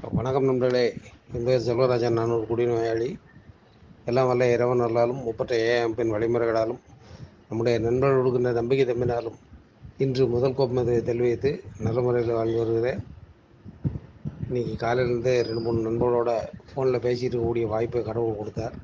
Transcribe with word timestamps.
வணக்கம் 0.00 0.44
நண்பர்களே. 0.44 0.82
என் 1.34 1.44
பேர் 1.46 1.64
செல்வராஜன் 1.66 2.16
நான் 2.18 2.32
ஒரு 2.34 2.44
குடிநோயாளி. 2.50 3.08
எல்லாம் 4.04 4.26
வல்ல 4.26 4.46
இறைவன் 4.52 4.82
நல்லாலும் 4.82 5.22
முப்பட்ட 5.22 5.54
ஏஎம்பின் 5.68 6.12
வழிமுறைகளாலும் 6.14 6.80
நம்முடைய 7.48 7.78
நண்பர்கள் 7.78 8.18
கொடுக்கின்ற 8.18 8.52
நம்பிக்கை 8.52 8.84
தம்பினாலும் 8.86 9.38
இன்று 10.04 10.26
முதல் 10.26 10.56
கோப்பமதை 10.58 10.96
தெளிவித்து 11.02 11.50
நல்ல 11.78 12.00
முறையில் 12.00 12.32
வாழ்ந்து 12.32 12.58
வருகிறேன். 12.62 13.00
இன்றைக்கி 14.48 14.74
காலையிலேருந்தே 14.84 15.34
ரெண்டு 15.48 15.64
மூணு 15.66 15.86
நண்பர்களோட 15.88 16.32
ஃபோனில் 16.68 17.04
பேசிகிட்டு 17.06 17.36
இருக்கக்கூடிய 17.36 17.68
வாய்ப்பை 17.74 18.02
கடவுள் 18.02 18.40
கொடுத்தார். 18.40 18.76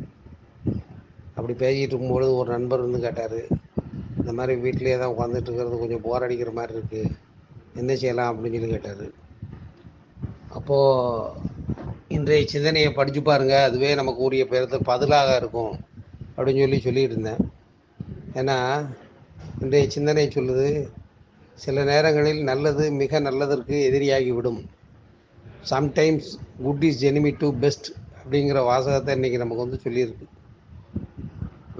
அப்படி 1.35 1.57
பேசிகிட்டு 1.65 1.95
இருக்கும்பொழுது 1.95 2.35
ஒரு 2.37 2.51
நண்பர் 2.57 2.87
வந்து 2.87 3.01
கேட்டார் 3.01 3.41
இந்த 4.21 4.33
மாதிரி 4.33 4.61
வீட்டிலேயே 4.61 4.97
தான் 4.99 5.15
உட்காந்துட்டு 5.17 5.51
இருக்கிறது 5.51 5.83
கொஞ்சம் 5.85 6.07
போர் 6.09 6.27
அடிக்கிற 6.29 6.53
மாதிரி 6.53 6.75
இருக்குது 6.79 7.13
என்ன 7.83 7.95
செய்யலாம்? 7.95 8.33
அப்படின்னு 8.33 8.63
சொல்லி 8.65 8.79
கேட்டார். 8.79 9.23
அப்போது 10.65 11.41
இன்றைய 12.17 12.43
சிந்தனையை 12.51 12.91
படித்து 12.99 13.21
பாருங்கள் 13.23 13.65
அதுவே 13.69 13.89
நமக்கு 13.99 14.21
உரிய 14.27 14.45
பெருத்த 14.53 14.77
பதிலாக 14.89 15.35
இருக்கும். 15.41 15.75
அப்படின்னு 16.37 16.63
சொல்லி 16.65 16.79
சொல்லிட்டு 16.85 17.15
இருந்தேன் 17.15 17.43
ஏன்னா 18.41 18.57
இன்றைய 19.63 19.89
சிந்தனை 19.97 20.25
சொல்லுது 20.37 20.69
சில 21.65 21.85
நேரங்களில் 21.91 22.41
நல்லது 22.51 22.85
மிக 23.01 23.21
நல்லதற்கு 23.27 23.75
எதிரியாகிவிடும். 23.89 24.59
Sometimes 25.73 26.31
good 26.63 26.87
is 26.91 27.05
enemy 27.11 27.33
to 27.43 27.51
best 27.65 27.91
அப்படிங்கிற 28.23 28.65
வாசகத்தை 28.71 29.19
இன்றைக்கி 29.19 29.43
நமக்கு 29.45 29.67
வந்து 29.67 29.85
சொல்லியிருக்கு. 29.87 30.29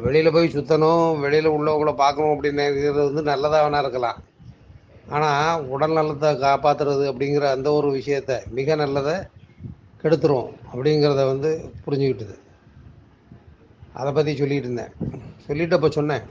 வெளியில் 0.09 0.35
போய் 0.37 0.55
சுற்றணும் 0.57 1.09
வெளியில் 1.25 1.55
உள்ளவங்கள 1.57 1.95
பார்க்கணும் 2.05 2.35
அப்படின்னு 2.37 2.69
வந்து 3.03 3.25
நல்லதாக 3.33 3.65
வேணா 3.65 3.83
இருக்கலாம். 3.87 4.21
ஆனால் 5.17 5.65
உடல் 5.75 5.97
நலத்தை 5.99 6.31
காப்பாற்றுறது 6.45 7.05
அப்படிங்கிற 7.11 7.45
அந்த 7.57 7.69
ஒரு 7.73 7.89
விஷயத்த 7.99 8.39
மிக 8.59 8.75
நல்லதை 8.75 9.17
கெடுத்துரும் 10.03 10.49
அப்படிங்கிறத 10.73 11.23
வந்து 11.33 11.51
புரிஞ்சுக்கிட்டுது 11.85 12.37
அதை 13.93 14.11
பற்றி 14.13 14.33
சொல்லிகிட்டு 14.33 14.69
இருந்தேன். 14.69 14.95
சொல்லிட்டு 15.47 15.77
அப்போ 15.77 15.89
சொன்னேன் 15.89 16.25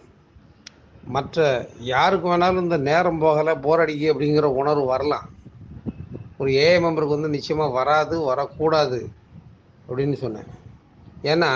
மற்ற 1.15 1.45
யாருக்கு 1.79 2.27
வேணாலும் 2.31 2.63
இந்த 2.65 2.77
நேரம் 2.77 3.21
போகலை 3.21 3.53
போர் 3.61 3.81
அடிக்கு 3.83 4.07
அப்படிங்கிற 4.13 4.47
உணர்வு 4.61 4.85
வரலாம். 4.85 5.25
ஒரு 6.37 6.51
ஏஐ 6.51 6.77
மெம்பருக்கு 6.83 7.17
வந்து 7.17 7.35
நிச்சயமாக 7.35 7.75
வராது 7.79 8.15
வரக்கூடாது 8.29 8.99
அப்படின்னு 9.87 10.17
சொன்னேன். 10.23 10.49
ஏன்னா 11.23 11.51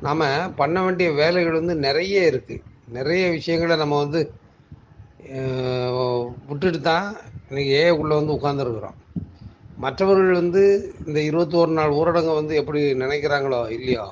நம்ம 0.00 0.24
பண்ண 0.56 0.76
வேண்டிய 0.82 1.10
வேலைகள் 1.12 1.60
வந்து 1.60 1.74
நிறைய 1.74 2.30
இருக்குது 2.30 2.64
நிறைய 2.88 3.30
விஷயங்களை 3.30 3.76
நம்ம 3.76 3.98
வந்து 4.04 4.20
விட்டுட்டு 6.48 6.80
தான் 6.80 7.06
இன்றைக்கி 7.48 7.70
ஏ 7.80 7.84
உள்ளே 7.90 8.14
வந்து 8.18 8.36
உட்காந்துருக்குறோம் 8.36 8.98
மற்றவர்கள் 9.78 10.40
வந்து 10.40 10.62
இந்த 11.06 11.18
இருபத்தி 11.20 11.56
ஒரு 11.56 11.72
நாள் 11.72 11.96
ஊரடங்கை 11.98 12.34
வந்து 12.34 12.54
எப்படி 12.60 12.80
நினைக்கிறாங்களோ 13.02 13.60
இல்லையோ 13.76 14.04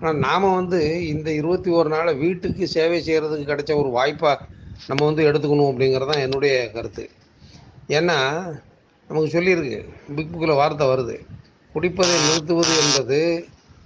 ஆனால் 0.00 0.18
நாம் 0.26 0.54
வந்து 0.54 0.80
இந்த 1.12 1.28
இருபத்தி 1.40 1.70
ஒரு 1.70 1.88
நாளை 1.88 2.12
வீட்டுக்கு 2.14 2.66
சேவை 2.74 2.98
செய்கிறதுக்கு 3.06 3.50
கிடைச்ச 3.50 3.72
ஒரு 3.82 3.90
வாய்ப்பாக 3.98 4.46
நம்ம 4.88 5.00
வந்து 5.04 5.26
எடுத்துக்கணும் 5.28 5.70
அப்படிங்கிறது 5.70 6.10
தான் 6.12 6.24
என்னுடைய 6.26 6.54
கருத்து. 6.72 7.04
ஏன்னா 7.98 8.18
நமக்கு 9.10 9.34
சொல்லியிருக்கு 9.36 9.78
பிக் 10.16 10.30
புக்கில் 10.32 10.60
வார்த்தை 10.60 10.86
வருது. 10.92 11.16
குடிப்பதை 11.74 12.14
நிறுத்துவது 12.26 12.72
என்பது 12.82 13.18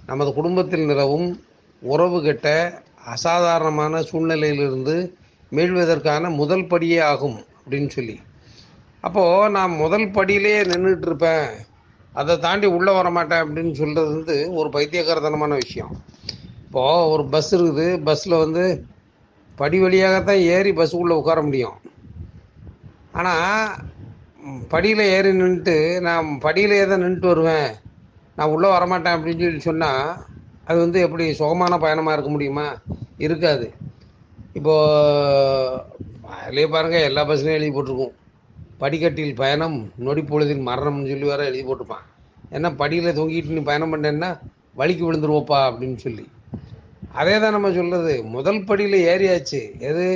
நமது 0.05 0.31
குடும்பத்தில் 0.33 0.89
நிலவும் 0.91 1.29
உறவு 1.81 2.17
கெட்ட 2.21 2.47
அசாதாரணமான 3.13 4.01
சூழ்நிலையிலிருந்து 4.09 4.95
மீழ்வதற்கான 5.55 6.29
முதல் 6.41 6.67
படியே 6.67 6.99
ஆகும் 7.11 7.39
அப்படின்னு 7.63 7.89
சொல்லி. 7.89 8.15
அப்போது 9.01 9.49
நான் 9.49 9.73
முதல் 9.83 10.07
படியிலே 10.17 10.53
நின்றுட்டு 10.71 11.07
இருப்பேன் 11.09 11.47
அதை 12.13 12.33
தாண்டி 12.37 12.67
உள்ளே 12.67 12.91
வர 12.93 13.09
மாட்டேன் 13.09 13.43
அப்படின்னு 13.43 13.71
சொல்கிறது 13.71 14.09
வந்து 14.15 14.35
ஒரு 14.53 14.69
பைத்தியக்காரத்தனமான 14.69 15.53
விஷயம். 15.63 15.93
இப்போது 16.65 17.09
ஒரு 17.09 17.23
பஸ் 17.33 17.55
இருக்குது. 17.55 17.87
பஸ்ஸில் 18.03 18.41
வந்து 18.43 18.63
படி 19.55 19.77
வழியாகத்தான் 19.79 20.45
ஏறி 20.53 20.71
பஸ்ஸுக்குள்ளே 20.71 21.19
உட்கார 21.21 21.41
முடியும். 21.41 21.77
ஆனால் 23.11 23.75
படியில் 24.69 25.03
ஏறி 25.15 25.29
நின்றுட்டு 25.29 25.75
நான் 26.01 26.27
படியிலே 26.41 26.79
தான் 26.87 27.03
நின்றுட்டு 27.03 27.31
வருவேன். 27.33 27.69
நான் 28.35 28.53
உள்ளே 28.55 28.69
வரமாட்டேன் 28.69 29.15
அப்படின்னு 29.15 29.45
சொல்லி 29.45 29.59
சொன்னால் 29.59 30.07
அது 30.65 30.77
வந்து 30.79 30.99
எப்படி 31.01 31.25
சுகமான 31.33 31.77
பயணமாக 31.77 32.15
இருக்க 32.15 32.31
முடியுமா? 32.31 32.67
இருக்காது. 33.17 33.67
இப்போது 34.57 35.81
அதுலேயே 36.35 36.67
பாருங்கள் 36.69 37.07
எல்லா 37.09 37.21
பஸ்லையும் 37.27 37.57
எழுதி 37.57 37.71
போட்டிருக்கும். 37.71 38.13
படிக்கட்டில் 38.77 39.35
பயணம் 39.35 39.77
நொடி 40.05 40.21
பொழுதில் 40.21 40.67
மரணம்னு 40.67 41.09
சொல்லி 41.11 41.27
வேற 41.31 41.41
எழுதி 41.45 41.63
போட்டிருப்பான். 41.63 42.05
ஏன்னா 42.51 42.69
படியில் 42.75 43.17
தொங்கிட்டு 43.19 43.55
நீ 43.57 43.61
பயணம் 43.69 43.93
பண்ணேன்னா 43.93 44.29
வலிக்கு 44.77 45.03
விழுந்துருவோப்பா 45.07 45.59
அப்படின்னு 45.67 45.95
சொல்லி. 45.95 46.25
அதே 47.13 47.39
தான் 47.39 47.51
நம்ம 47.51 47.71
சொல்கிறது 47.71 48.23
முதல் 48.23 48.63
படியில் 48.63 48.97
ஏறியாச்சு. 49.13 49.61
எது? 49.79 50.07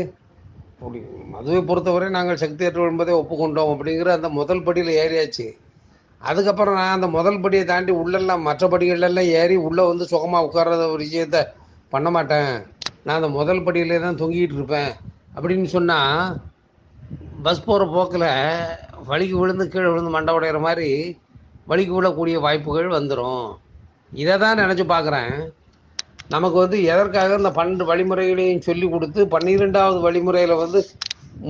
மதுவை 1.32 1.62
பொறுத்தவரை 1.62 2.10
நாங்கள் 2.10 2.42
ஏற்று 2.42 2.90
என்பதை 2.90 3.14
ஒப்புக்கொண்டோம் 3.16 3.72
அப்படிங்கிற 3.74 4.08
அந்த 4.08 4.30
முதல் 4.30 4.64
படியில் 4.64 5.00
ஏறியாச்சு. 5.04 5.48
அதுக்கப்புறம் 6.22 6.74
நான் 6.74 6.96
அந்த 6.96 7.08
முதல் 7.08 7.40
படியை 7.40 7.64
தாண்டி 7.64 7.92
உள்ளெல்லாம் 7.92 8.42
மற்ற 8.42 8.68
படிகளெல்லாம் 8.68 9.32
ஏறி 9.42 9.56
உள்ளே 9.68 9.84
வந்து 9.88 10.06
சுகமாக 10.06 10.48
உட்கார்றத 10.48 10.92
ஒரு 10.92 11.04
விஷயத்த 11.04 11.40
பண்ண 11.90 12.10
மாட்டேன். 12.10 12.54
நான் 13.10 13.20
அந்த 13.20 13.30
முதல் 13.38 13.64
படியிலே 13.66 13.96
தான் 14.04 14.18
தொங்கிட்டு 14.20 14.56
இருப்பேன் 14.58 14.92
அப்படின்னு 15.36 15.68
சொன்னால் 15.76 16.36
பஸ் 17.46 17.64
போகிற 17.68 17.84
போக்கில் 17.94 18.26
வலிக்கு 19.08 19.36
விழுந்து 19.40 19.66
கீழே 19.74 19.88
விழுந்து 19.92 20.12
மண்டை 20.16 20.34
உடையிற 20.38 20.60
மாதிரி 20.66 20.90
வலிக்கு 21.72 21.94
விழக்கூடிய 21.96 22.36
வாய்ப்புகள் 22.44 22.90
வந்துடும் 22.98 23.48
இதை 24.22 24.36
தான் 24.44 24.62
நினச்சி 24.62 24.86
பார்க்குறேன். 24.94 25.34
நமக்கு 26.36 26.58
வந்து 26.64 26.78
எதற்காக 26.92 27.40
இந்த 27.42 27.52
பன்னெண்டு 27.58 27.88
வழிமுறைகளையும் 27.92 28.66
சொல்லி 28.68 28.90
கொடுத்து 28.94 29.22
பன்னிரெண்டாவது 29.34 30.00
வழிமுறையில் 30.08 30.62
வந்து 30.64 30.82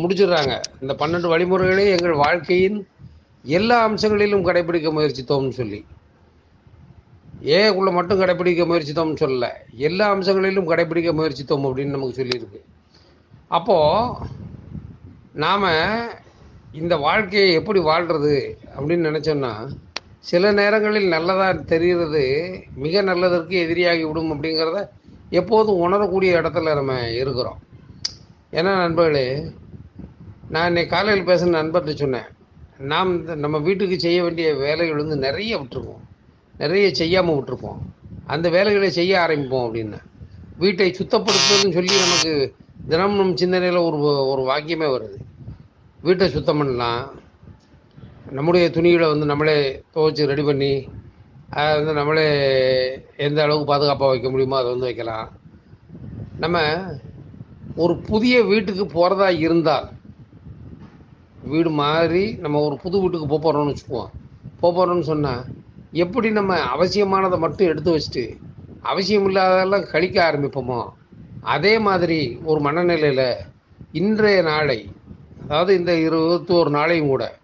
முடிச்சிடுறாங்க. 0.01 0.55
இந்த 0.83 0.95
பன்னெண்டு 1.01 1.33
வழிமுறைகளை 1.33 1.85
எங்கள் 1.95 2.21
வாழ்க்கையின் 2.25 2.79
எல்லா 3.57 3.79
அம்சங்களிலும் 3.89 4.47
கடைபிடிக்க 4.49 4.91
முயற்சித்தோம்னு 4.99 5.53
சொல்லி. 5.61 5.81
ஏக்குள்ள 7.41 7.91
மட்டும் 7.91 8.21
கடைபிடிக்க 8.21 8.63
முயற்சித்தோம்னு 8.69 9.21
சொல்லல. 9.21 9.47
எல்லா 9.87 10.15
அம்சங்களிலும் 10.15 10.69
கடைபிடிக்க 10.71 11.11
முயற்சித்தோம் 11.19 11.67
அப்படின்னு 11.67 11.95
நமக்கு 11.95 12.19
சொல்லியிருக்கு. 12.21 12.59
அப்போது 13.47 14.27
நாம் 15.33 15.67
இந்த 16.71 16.97
வாழ்க்கையை 16.97 17.53
எப்படி 17.53 17.79
வாழ்கிறது 17.79 18.57
அப்படின்னு 18.77 19.07
நினச்சோன்னா 19.09 19.53
சில 20.19 20.51
நேரங்களில் 20.51 21.07
நல்லதாக 21.07 21.53
தெரிகிறது 21.53 22.23
மிக 22.75 23.01
நல்லதற்கு 23.01 23.55
எதிரியாகி 23.65 24.03
விடும் 24.07 24.31
அப்படிங்கிறத 24.33 24.89
எப்போதும் 25.29 25.81
உணரக்கூடிய 25.85 26.41
இடத்துல 26.41 26.75
நம்ம 26.75 27.09
இருக்கிறோம். 27.09 27.59
ஏன்னா 28.51 28.71
நண்பர்களே 28.83 29.51
நான் 30.49 30.67
இன்னைக்கு 30.67 30.95
காலையில் 30.95 31.27
பேசின 31.27 31.57
நண்பர்கிட்ட 31.59 31.95
சொன்னேன் 31.95 32.29
நாம் 32.77 33.19
இந்த 33.19 33.35
நம்ம 33.35 33.57
வீட்டுக்கு 33.57 33.99
செய்ய 33.99 34.23
வேண்டிய 34.23 34.55
வேலைகள் 34.55 34.97
வந்து 34.97 35.17
நிறைய 35.17 35.57
விட்டுருக்கோம். 35.57 36.05
நிறைய 36.61 36.85
செய்யாமல் 36.93 37.37
விட்டுருப்போம். 37.37 37.81
அந்த 38.33 38.47
வேலைகளை 38.55 38.89
செய்ய 38.99 39.13
ஆரம்பிப்போம் 39.25 39.65
அப்படின்னு. 39.65 39.99
வீட்டை 40.63 40.87
சுத்தப்படுத்துறதுன்னு 40.99 41.75
சொல்லி 41.77 41.93
நமக்கு 42.05 42.33
தினமும் 42.91 43.19
நம் 43.19 43.39
சிந்தனையில் 43.41 43.85
ஒரு 43.87 43.97
ஒரு 44.31 44.41
வாக்கியமே 44.49 44.87
வருது. 44.95 45.17
வீட்டை 46.01 46.27
சுத்தம் 46.29 46.59
பண்ணலாம். 46.59 47.03
நம்முடைய 48.37 48.65
துணிகளை 48.69 49.07
வந்து 49.07 49.25
நம்மளே 49.25 49.57
துவைச்சி 49.93 50.31
ரெடி 50.31 50.43
பண்ணி 50.49 50.73
அதை 51.59 51.69
வந்து 51.77 51.93
நம்மளே 51.99 52.25
எந்த 53.27 53.39
அளவுக்கு 53.43 53.71
பாதுகாப்பாக 53.71 54.11
வைக்க 54.11 54.27
முடியுமோ 54.29 54.57
அதை 54.61 54.69
வந்து 54.73 54.89
வைக்கலாம். 54.89 55.29
நம்ம 56.43 56.57
ஒரு 57.83 57.93
புதிய 58.09 58.35
வீட்டுக்கு 58.51 58.85
போகிறதா 58.97 59.29
இருந்தால் 59.45 59.87
வீடு 61.51 61.71
மாறி 61.81 62.25
நம்ம 62.43 62.61
ஒரு 62.67 62.75
புது 62.83 62.95
வீட்டுக்கு 63.01 63.27
போக 63.31 63.39
போகிறோம்னு 63.43 63.73
வச்சுக்குவோம். 63.73 64.11
போக 64.61 64.71
போகிறோம்னு 64.77 65.07
சொன்னால் 65.11 65.43
எப்படி 65.91 66.31
நம்ம 66.31 66.55
அவசியமானதை 66.75 67.37
மட்டும் 67.37 67.67
எடுத்து 67.67 67.91
வச்சுட்டு 67.95 68.37
அவசியம் 68.81 69.27
இல்லாததெல்லாம் 69.29 69.89
கழிக்க 69.91 70.31
ஆரம்பிப்போமோ? 70.31 70.85
அதே 71.41 71.79
மாதிரி 71.79 72.39
ஒரு 72.43 72.59
மனநிலையில் 72.59 73.35
இன்றைய 73.91 74.41
நாளை 74.41 74.91
அதாவது 75.43 75.77
இந்த 75.77 75.93
இருபத்தி 75.95 76.53
ஒரு 76.53 76.69
நாளையும் 76.69 77.07
கூட 77.07 77.37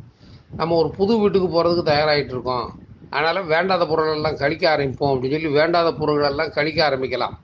நம்ம 0.55 0.75
ஒரு 0.75 0.89
புது 0.89 1.17
வீட்டுக்கு 1.17 1.47
போகிறதுக்கு 1.47 1.89
தயாராகிட்டு 1.89 2.33
இருக்கோம். 2.35 2.79
அதனால் 3.09 3.45
வேண்டாத 3.45 3.85
பொருளெல்லாம் 3.85 4.37
கழிக்க 4.37 4.77
ஆரம்பிப்போம் 4.77 5.13
அப்படின்னு 5.13 5.35
சொல்லி 5.35 5.47
வேண்டாத 5.47 5.91
பொருள்களெல்லாம் 5.91 6.51
கழிக்க 6.51 6.89
ஆரம்பிக்கலாம். 6.89 7.35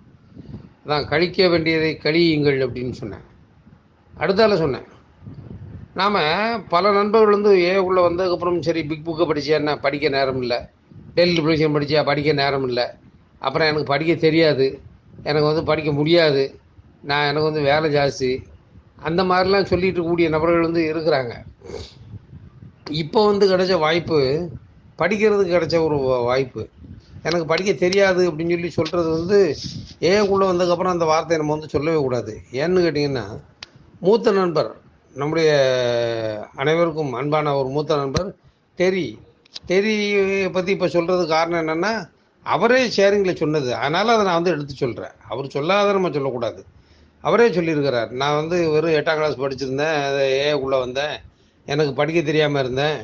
அதான் 0.86 1.08
கழிக்க 1.08 1.48
வேண்டியதை 1.48 2.00
கழியுங்கள் 2.04 2.60
அப்படின்னு 2.66 2.92
சொன்னேன். 2.92 3.26
அடுத்தால 4.18 4.56
சொன்னேன். 4.56 4.88
நாம் 5.94 6.68
பல 6.70 6.92
நண்பர்கள் 6.92 7.32
வந்து 7.32 7.64
ஏ 7.64 7.78
உள்ளே 7.78 8.02
வந்ததுக்கப்புறம் 8.02 8.60
சரி 8.60 8.84
பிக் 8.84 9.10
புக்கை 9.10 9.24
படிச்சா 9.24 9.58
என்ன? 9.60 9.78
படிக்க 9.78 10.10
நேரம் 10.10 10.42
இல்லை. 10.42 10.60
டெல்லி 11.14 11.40
ப்ரொவிஷன் 11.42 11.76
படித்தா 11.76 12.06
படிக்க 12.06 12.32
நேரம் 12.32 12.68
இல்லை 12.68 12.86
அப்புறம் 13.40 13.68
எனக்கு 13.68 13.88
படிக்க 13.88 14.14
தெரியாது. 14.16 14.80
எனக்கு 15.24 15.48
வந்து 15.48 15.64
படிக்க 15.64 15.92
முடியாது. 15.92 16.44
நான் 17.04 17.36
எனக்கு 17.36 17.52
வந்து 17.52 17.62
வேலை 17.62 17.88
ஜாஸ்தி. 17.96 18.32
அந்த 18.96 19.24
மாதிரிலாம் 19.24 19.64
சொல்லிட்டு 19.64 19.98
இருக்கக்கூடிய 19.98 20.30
நபர்கள் 20.30 20.62
வந்து 20.62 20.82
இருக்கிறாங்க. 20.94 21.34
இப்போ 22.90 23.26
வந்து 23.26 23.58
கிடைச்ச 23.58 23.80
வாய்ப்பு 23.80 24.50
படிக்கிறதுக்கு 24.98 25.54
கிடைச்ச 25.54 25.84
ஒரு 25.84 25.98
வாய்ப்பு. 25.98 26.68
எனக்கு 27.24 27.46
படிக்க 27.46 27.72
தெரியாது 27.74 28.32
அப்படின்னு 28.32 28.50
சொல்லி 28.50 28.70
சொல்கிறது 28.70 29.10
வந்து 29.10 29.56
ஏக்குள்ளே 30.00 30.46
வந்ததுக்கப்புறம் 30.52 30.96
அந்த 30.96 31.06
வார்த்தையை 31.06 31.38
நம்ம 31.38 31.54
வந்து 31.54 31.70
சொல்லவே 31.70 31.98
கூடாது. 31.98 32.42
ஏன்னு 32.52 32.84
கேட்டிங்கன்னா 32.86 33.26
மூத்த 34.00 34.32
நண்பர் 34.32 34.76
நம்முடைய 35.14 35.52
அனைவருக்கும் 36.56 37.14
அன்பான 37.14 37.56
ஒரு 37.56 37.70
மூத்த 37.70 37.96
நண்பர் 37.96 38.36
டெரி 38.78 39.18
டெரியை 39.70 40.52
பற்றி 40.52 40.72
இப்போ 40.72 40.88
சொல்கிறதுக்கு 40.88 41.36
காரணம் 41.36 41.62
என்னென்னா 41.62 41.92
அவரே 42.46 42.80
ஷேரிங்கில் 42.98 43.40
சொன்னது. 43.42 43.70
அதனால் 43.76 44.14
அதை 44.14 44.24
நான் 44.26 44.40
வந்து 44.40 44.54
எடுத்து 44.54 44.76
சொல்கிறேன் 44.76 45.16
அவர் 45.30 45.54
சொல்லாத 45.56 45.92
நம்ம 45.92 46.12
சொல்லக்கூடாது. 46.18 46.62
அவரே 47.24 47.48
சொல்லியிருக்கிறார். 47.48 48.10
நான் 48.22 48.36
வந்து 48.36 48.58
வெறும் 48.72 48.96
எட்டாம் 49.00 49.20
கிளாஸ் 49.20 49.42
படிச்சிருந்தேன். 49.42 50.00
ஏஏக்குள்ளே 50.38 50.80
வந்தேன். 50.86 51.16
எனக்கு 51.66 51.94
படிக்க 51.94 52.22
தெரியாமல் 52.22 52.64
இருந்தேன். 52.64 53.00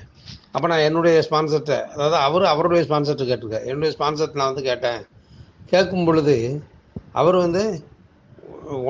அப்போ 0.51 0.67
நான் 0.67 0.85
என்னுடைய 0.87 1.17
ஸ்பான்சர்ட்டை 1.27 1.77
அதாவது 1.93 2.15
அவர் 2.15 2.43
அவருடைய 2.43 2.83
ஸ்பான்சர்கிட்ட 2.87 3.27
கேட்டிருக்கேன் 3.31 3.67
என்னுடைய 3.69 3.91
ஸ்பான்சர்ட்ட 3.97 4.39
நான் 4.41 4.51
வந்து 4.51 4.63
கேட்டேன். 4.69 5.01
கேட்கும் 5.71 6.05
பொழுது 6.05 6.35
அவர் 7.11 7.35
வந்து 7.35 7.63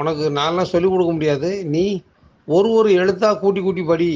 உனக்கு 0.02 0.26
நான்லாம் 0.40 0.72
சொல்லிக் 0.74 0.94
கொடுக்க 0.94 1.12
முடியாது. 1.14 1.50
நீ 1.66 1.86
ஒரு 2.46 2.70
ஒரு 2.72 2.90
எழுத்தாக 2.94 3.40
கூட்டி 3.40 3.62
கூட்டி 3.62 3.84
படி. 3.84 4.12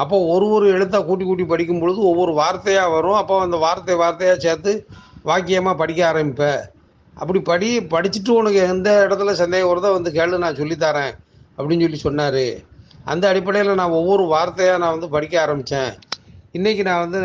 அப்போ 0.00 0.16
ஒரு 0.32 0.46
ஒரு 0.56 0.66
எழுத்தாக 0.76 1.04
கூட்டி 1.08 1.24
கூட்டி 1.26 1.44
படிக்கும் 1.52 1.82
பொழுது 1.82 2.00
ஒவ்வொரு 2.10 2.32
வார்த்தையாக 2.40 2.92
வரும். 2.96 3.18
அப்போ 3.20 3.36
அந்த 3.46 3.56
வார்த்தை 3.66 3.94
வார்த்தையாக 4.02 4.38
சேர்த்து 4.46 4.72
வாக்கியமாக 5.30 5.80
படிக்க 5.82 6.00
ஆரம்பிப்பேன் 6.10 6.60
அப்படி 7.16 7.38
படி 7.50 7.68
படிச்சுட்டு 7.94 8.30
உனக்கு 8.40 8.60
எந்த 8.72 8.88
இடத்துல 9.06 9.32
சந்தேகம் 9.42 9.70
வருதோ 9.70 9.88
வந்து 9.96 10.10
கேளு 10.16 10.42
நான் 10.44 10.58
சொல்லித்தரேன் 10.60 11.14
அப்படின்னு 11.58 11.84
சொல்லி 11.86 12.00
சொன்னார். 12.06 12.44
அந்த 13.12 13.24
அடிப்படையில் 13.30 13.78
நான் 13.80 13.96
ஒவ்வொரு 14.00 14.24
வார்த்தையாக 14.34 14.80
நான் 14.82 14.94
வந்து 14.96 15.08
படிக்க 15.16 15.34
ஆரம்பித்தேன் 15.44 15.92
இன்றைக்கி 16.58 16.82
நான் 16.88 17.04
வந்து 17.04 17.20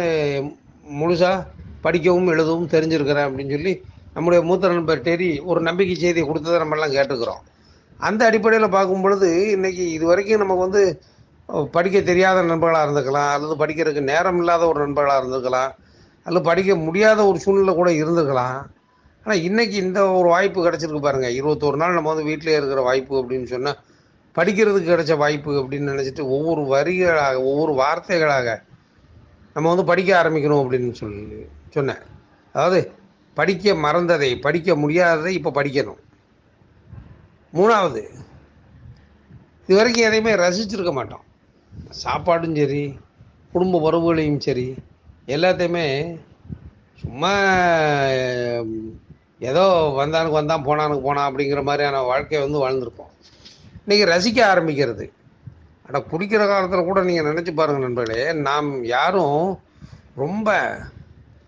முழுசாக 0.99 1.45
படிக்கவும் 1.85 2.31
எழுதவும் 2.33 2.71
தெரிஞ்சிருக்கிறேன் 2.73 3.27
அப்படின்னு 3.27 3.55
சொல்லி 3.55 3.73
நம்முடைய 4.15 4.39
மூத்த 4.47 4.69
நண்பர் 4.73 5.05
டெரி 5.07 5.29
ஒரு 5.51 5.59
நம்பிக்கை 5.67 5.95
செய்தியை 5.95 6.25
கொடுத்ததை 6.27 6.57
நம்மெல்லாம் 6.63 6.95
கேட்டுக்கிறோம் 6.97 7.41
அந்த 7.99 8.21
அடிப்படையில் 8.29 8.75
பார்க்கும் 8.75 9.03
பொழுது 9.05 9.29
இன்றைக்கி 9.55 9.83
இது 9.97 10.05
வரைக்கும் 10.11 10.41
நமக்கு 10.43 10.65
வந்து 10.67 10.83
படிக்க 11.47 12.01
தெரியாத 12.01 12.41
நண்பர்களாக 12.41 12.85
இருந்துக்கலாம். 12.87 13.31
அல்லது 13.35 13.55
படிக்கிறதுக்கு 13.63 14.01
நேரம் 14.11 14.37
இல்லாத 14.37 14.67
ஒரு 14.67 14.79
நண்பர்களாக 14.85 15.21
இருந்துக்கலாம். 15.23 15.71
அல்லது 16.23 16.45
படிக்க 16.45 16.75
முடியாத 16.75 17.19
ஒரு 17.29 17.39
சூழ்நிலை 17.39 17.73
கூட 17.75 17.89
இருந்துக்கலாம். 17.91 18.61
ஆனால் 19.25 19.41
இன்றைக்கி 19.47 19.77
இந்த 19.85 19.99
ஒரு 20.11 20.27
வாய்ப்பு 20.27 20.59
கிடச்சிருக்கு 20.65 21.07
பாருங்கள் 21.07 21.35
இருபத்தோரு 21.39 21.75
நாள் 21.75 21.97
நம்ம 21.97 22.09
வந்து 22.13 22.29
வீட்டிலே 22.29 22.55
இருக்கிற 22.55 22.81
வாய்ப்பு 22.81 23.13
அப்படின்னு 23.21 23.43
சொன்னால் 23.43 23.79
படிக்கிறதுக்கு 24.37 24.91
கிடைச்ச 24.91 25.13
வாய்ப்பு 25.17 25.51
அப்படின்னு 25.61 25.91
நினச்சிட்டு 25.93 26.23
ஒவ்வொரு 26.35 26.61
வரிகளாக 26.73 27.35
ஒவ்வொரு 27.49 27.73
வார்த்தைகளாக 27.81 28.55
நம்ம 29.53 29.69
வந்து 29.69 29.85
படிக்க 29.91 30.11
ஆரம்பிக்கணும் 30.21 30.61
அப்படின்னு 30.63 30.91
சொல்லி 30.91 31.45
சொன்னேன். 31.69 32.01
அதாவது 32.55 32.79
படிக்க 33.33 33.73
மறந்ததை 33.73 34.31
படிக்க 34.41 34.75
முடியாததை 34.75 35.31
இப்போ 35.39 35.51
படிக்கணும். 35.59 36.01
மூணாவது 37.53 38.03
இது 39.67 39.77
வரைக்கும் 39.79 40.07
எதையுமே 40.07 40.33
ரசிச்சிருக்க 40.43 40.91
மாட்டோம். 40.99 41.23
சாப்பாடும் 42.03 42.55
சரி 42.55 42.99
குடும்ப 43.51 43.79
உறவுகளையும் 43.79 44.39
சரி 44.39 44.75
எல்லாத்தையுமே 45.27 46.19
சும்மா 46.95 47.33
ஏதோ 49.39 49.63
வந்தானுக்கு 49.97 50.31
வந்தான் 50.31 50.65
போனானுக்கு 50.65 51.01
போனான் 51.01 51.29
அப்படிங்கிற 51.29 51.63
மாதிரியான 51.63 52.01
வாழ்க்கையை 52.01 52.39
வந்து 52.45 52.63
வாழ்ந்திருப்போம். 52.63 53.11
இன்றைக்கி 53.85 54.03
ரசிக்க 54.13 54.39
ஆரம்பிக்கிறது. 54.51 55.11
ஆனால் 55.85 56.07
குடிக்கிற 56.11 56.47
காலத்தில் 56.47 56.83
கூட 56.83 57.03
நீங்கள் 57.03 57.33
நினச்சி 57.33 57.53
பாருங்கள் 57.53 57.85
நண்பர்களே 57.87 58.33
நாம் 58.33 58.83
யாரும் 58.83 59.59
ரொம்ப 60.15 60.77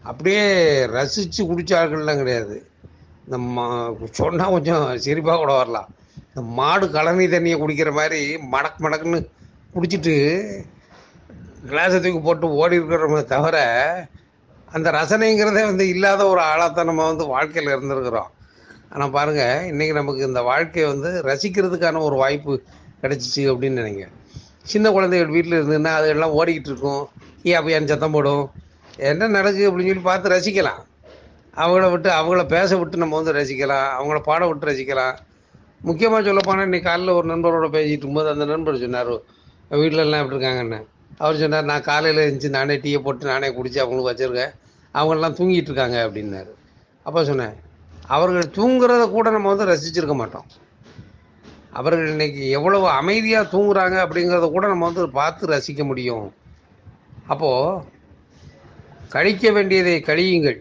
அப்படியே 0.02 0.44
ரசித்து 0.86 1.42
குடிச்ச 1.44 2.16
கிடையாது. 2.16 2.70
இந்த 3.26 3.38
மா 3.38 3.94
சொன்னால் 4.12 4.52
கொஞ்சம் 4.52 4.84
சிரிப்பாக 5.06 5.38
கூட 5.38 5.54
வரலாம். 5.58 5.90
இந்த 6.28 6.42
மாடு 6.42 6.88
கழனி 6.88 7.26
தண்ணியை 7.28 7.58
குடிக்கிற 7.60 7.92
மாதிரி 7.94 8.36
மடக் 8.36 8.84
மடக்குன்னு 8.84 9.20
குடிச்சிட்டு 9.76 10.14
கிளாஸை 11.70 11.98
தூக்கி 12.04 12.20
போட்டு 12.26 12.48
ஓடி 12.60 12.76
இருக்கிறோமே 12.80 13.18
தவிர 13.32 13.58
அந்த 14.76 14.88
ரசனைங்கிறதே 14.98 15.64
வந்து 15.70 15.86
இல்லாத 15.94 16.22
ஒரு 16.34 16.42
ஆளாகத்தான் 16.52 16.90
நம்ம 16.90 17.08
வந்து 17.10 17.26
வாழ்க்கையில் 17.34 17.74
இருந்திருக்கிறோம். 17.74 18.30
ஆனால் 18.94 19.12
பாருங்கள் 19.16 19.66
இன்றைக்கி 19.72 19.94
நமக்கு 20.00 20.22
இந்த 20.30 20.42
வாழ்க்கையை 20.50 20.86
வந்து 20.94 21.12
ரசிக்கிறதுக்கான 21.30 22.02
ஒரு 22.08 22.16
வாய்ப்பு 22.24 22.54
கிடைச்சிச்சு 23.02 23.44
அப்படின்னு 23.52 23.82
நினைங்க. 23.82 24.06
சின்ன 24.72 24.92
குழந்தைகள் 24.96 25.36
வீட்டில் 25.36 25.58
இருந்ததுன்னா 25.60 25.94
அது 26.00 26.08
எல்லாம் 26.16 26.36
ஓடிக்கிட்டு 26.40 26.72
இருக்கும். 26.74 27.04
ஏ 27.48 27.54
அப்பயான்னு 27.60 27.92
சத்தம் 27.94 28.16
போடும்? 28.18 28.46
என்ன 29.12 29.32
நடக்குது 29.38 29.70
அப்படின்னு 29.70 29.92
சொல்லி 29.94 30.08
பார்த்து 30.10 30.36
ரசிக்கலாம். 30.38 30.82
அவங்கள 31.64 31.86
விட்டு 31.92 32.10
அவங்கள 32.20 32.44
பேச 32.58 32.70
விட்டு 32.78 33.04
நம்ம 33.04 33.16
வந்து 33.22 33.38
ரசிக்கலாம். 33.42 33.88
அவங்கள 34.00 34.20
பாட 34.32 34.44
விட்டு 34.48 34.72
ரசிக்கலாம். 34.72 35.16
முக்கியமாக 35.90 36.24
சொல்லப்போனால் 36.30 36.68
இன்னைக்கு 36.70 36.90
காலைல 36.90 37.14
ஒரு 37.20 37.28
நண்பரோட 37.34 37.68
பேசிட்டு 37.78 38.04
இருக்கும்போது 38.04 38.30
அந்த 38.36 38.46
நண்பர் 38.54 38.84
சொன்னார் 38.86 39.16
வீட்டிலலாம் 39.72 40.24
எப்படி 40.24 40.38
இருக்காங்கன்னு 40.38 40.86
அவர் 41.18 41.36
சொன்னார் 41.36 41.64
நான் 41.64 41.82
காலையில் 41.82 42.22
எழுந்துச்சு 42.26 42.50
நானே 42.50 42.76
டீயை 42.76 43.00
போட்டு 43.00 43.26
நானே 43.26 43.54
குடித்து 43.54 43.82
அவங்களுக்கு 43.82 44.12
வச்சுருக்கேன். 44.12 44.54
அவங்கெல்லாம் 44.94 45.38
தூங்கிட்டு 45.38 45.72
இருக்காங்க 45.72 46.08
அப்படின்னாரு. 46.08 46.52
அப்போ 47.04 47.24
சொன்னேன் 47.24 47.56
அவர்கள் 48.08 48.54
தூங்குறத 48.56 49.10
கூட 49.10 49.30
நம்ம 49.30 49.54
வந்து 49.54 49.66
ரசிச்சிருக்க 49.72 50.16
மாட்டோம். 50.16 50.48
அவர்கள் 51.72 52.08
இன்னைக்கு 52.08 52.50
எவ்வளவு 52.50 52.88
அமைதியாக 52.88 53.58
தூங்குறாங்க 53.58 53.98
அப்படிங்கிறத 54.06 54.52
கூட 54.52 54.68
நம்ம 54.68 54.86
வந்து 54.86 55.10
பார்த்து 55.10 55.48
ரசிக்க 55.48 55.84
முடியும். 55.86 56.34
அப்போது 57.28 57.84
கழிக்க 59.10 59.52
வேண்டியதை 59.52 60.04
கழியுங்கள் 60.06 60.60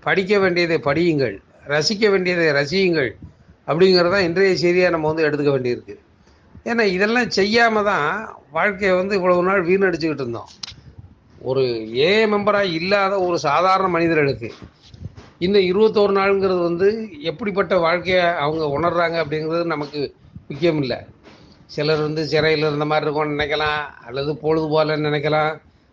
படிக்க 0.00 0.38
வேண்டியதை 0.38 0.78
படியுங்கள் 0.84 1.36
ரசிக்க 1.66 2.10
வேண்டியதை 2.10 2.46
ரசியுங்கள் 2.46 3.10
அப்படிங்கிறதான் 3.66 4.20
இன்றைய 4.20 4.56
செய்தியாக 4.56 4.90
நம்ம 4.90 5.12
வந்து 5.12 5.26
எடுத்துக்க 5.28 5.52
வேண்டியிருக்கு. 5.56 5.96
ஏன்னா 6.66 6.84
இதெல்லாம் 6.96 7.34
செய்யாமல் 7.38 7.88
தான் 7.90 8.06
வாழ்க்கையை 8.56 8.92
வந்து 9.00 9.16
இவ்வளவு 9.18 9.48
நாள் 9.48 9.66
வீணடிச்சுக்கிட்டு 9.70 10.24
இருந்தோம். 10.24 10.50
ஒரு 11.48 11.64
ஏ 12.04 12.10
மெம்பராக 12.32 12.74
இல்லாத 12.78 13.14
ஒரு 13.26 13.38
சாதாரண 13.48 13.88
மனிதர்களுக்கு 13.96 14.50
இந்த 15.46 15.58
இருபத்தோரு 15.70 16.12
நாளுங்கிறது 16.18 16.60
வந்து 16.68 16.88
எப்படிப்பட்ட 17.30 17.74
வாழ்க்கையை 17.86 18.24
அவங்க 18.44 18.64
உணர்றாங்க 18.76 19.16
அப்படிங்கிறது 19.22 19.72
நமக்கு 19.74 20.00
முக்கியம் 20.48 20.80
இல்லை 20.84 20.98
சிலர் 21.74 22.06
வந்து 22.06 22.22
சிறையில் 22.32 22.66
இருந்த 22.68 22.86
மாதிரி 22.90 23.06
இருக்கும்னு 23.06 23.36
நினைக்கலாம் 23.36 23.82
அல்லது 24.08 24.32
பொழுது 24.44 24.66
போகலன்னு 24.74 25.08
நினைக்கலாம் 25.10 25.52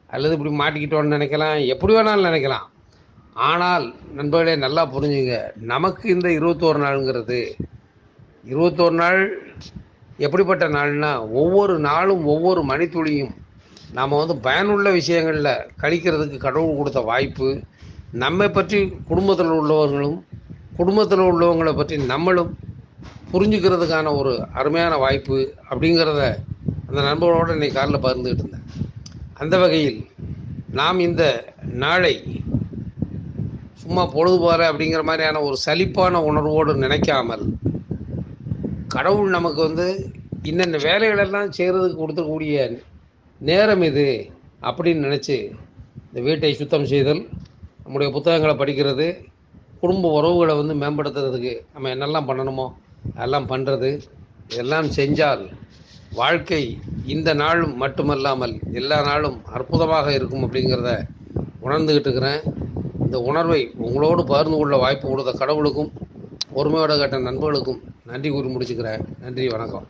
அல்லது 0.10 0.36
இப்படி 0.36 0.54
மாட்டிக்கிட்டோன்னு 0.62 1.16
நினைக்கலாம் 1.18 1.60
எப்படி 1.74 1.94
வேணாலும் 1.96 2.30
நினைக்கலாம். 2.30 2.66
ஆனால் 3.50 3.86
நண்பர்களே 4.18 4.56
நல்லா 4.64 4.84
புரிஞ்சுங்க 4.94 5.36
நமக்கு 5.74 6.06
இந்த 6.16 6.28
இருபத்தோரு 6.38 6.80
நாளுங்கிறது 6.86 7.40
இருபத்தோரு 8.52 8.96
நாள் 9.04 9.22
எப்படிப்பட்ட 10.26 10.66
நாள்னா 10.70 11.12
ஒவ்வொரு 11.32 11.76
நாளும் 11.80 12.24
ஒவ்வொரு 12.26 12.62
மணித்துளியும் 12.64 13.34
நாம் 13.94 14.20
வந்து 14.20 14.36
பயனுள்ள 14.48 14.88
விஷயங்களில் 14.92 15.54
கழிக்கிறதுக்கு 15.82 16.38
கடவுள் 16.38 16.78
கொடுத்த 16.78 17.00
வாய்ப்பு 17.10 17.48
நம்மை 18.24 18.48
பற்றி 18.50 18.80
குடும்பத்தில் 19.08 19.56
உள்ளவர்களும் 19.60 20.20
குடும்பத்தில் 20.78 21.28
உள்ளவங்களை 21.32 21.74
பற்றி 21.76 21.96
நம்மளும் 22.12 22.52
புரிஞ்சுக்கிறதுக்கான 23.34 24.14
ஒரு 24.18 24.32
அருமையான 24.54 24.94
வாய்ப்பு 24.98 25.38
அப்படிங்கிறத 25.70 26.22
அந்த 26.88 27.02
நண்பர்களோடு 27.02 27.52
இன்னைக்கு 27.52 27.78
காலில் 27.78 28.04
பகிர்ந்துக்கிட்டு 28.06 28.44
இருந்தேன். 28.44 28.68
அந்த 29.34 29.56
வகையில் 29.58 30.00
நாம் 30.80 31.00
இந்த 31.00 31.24
நாளை 31.84 32.14
சும்மா 33.84 34.04
பொழுது 34.06 34.38
போகிற 34.40 34.68
அப்படிங்கிற 34.72 35.04
மாதிரியான 35.04 35.42
ஒரு 35.42 35.58
சலிப்பான 35.66 36.24
உணர்வோடு 36.30 36.74
நினைக்காமல் 36.76 37.46
கடவுள் 38.92 39.30
நமக்கு 39.30 39.62
வந்து 39.62 39.86
இன்னென்ன 40.44 40.78
வேலைகளெல்லாம் 40.78 41.52
செய்கிறதுக்கு 41.58 42.02
கொடுத்துக்கூடிய 42.02 42.80
நேரம் 43.42 43.82
இது 43.82 44.08
அப்படின்னு 44.62 45.06
நினச்சி 45.08 45.38
இந்த 46.06 46.20
வீட்டை 46.22 46.54
சுத்தம் 46.54 46.86
செய்தல் 46.86 47.22
நம்முடைய 47.84 48.12
புத்தகங்களை 48.12 48.56
படிக்கிறது 48.56 49.08
குடும்ப 49.80 50.10
உறவுகளை 50.12 50.54
வந்து 50.56 50.74
மேம்படுத்துறதுக்கு 50.74 51.54
நம்ம 51.74 51.90
என்னெல்லாம் 51.90 52.28
பண்ணணுமோ 52.30 52.68
அதெல்லாம் 53.16 53.50
பண்ணுறது 53.50 53.90
இதெல்லாம் 54.50 54.90
செஞ்சால் 54.90 55.44
வாழ்க்கை 56.14 56.62
இந்த 57.06 57.34
நாளும் 57.34 57.76
மட்டுமல்லாமல் 57.78 58.56
எல்லா 58.72 59.02
நாளும் 59.02 59.38
அற்புதமாக 59.46 60.14
இருக்கும் 60.14 60.44
அப்படிங்கிறத 60.46 60.92
உணர்ந்துக்கிட்டு 61.62 62.10
இருக்கிறேன். 62.10 62.42
இந்த 63.06 63.18
உணர்வை 63.20 63.62
உங்களோடு 63.78 64.24
பகிர்ந்து 64.24 64.58
கொள்ள 64.58 64.78
வாய்ப்பு 64.78 65.08
கொடுத்த 65.10 65.32
கடவுளுக்கும் 65.32 65.92
பொறுமையோட 66.54 66.98
கேட்ட 66.98 67.20
நண்பர்களுக்கும் 67.20 67.82
நன்றி 68.06 68.30
கூறி 68.30 68.48
முடிச்சுக்கிறேன். 68.48 69.02
நன்றி 69.20 69.48
வணக்கம். 69.48 69.88